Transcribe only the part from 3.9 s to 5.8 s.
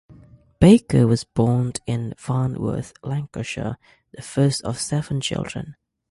the first of seven children.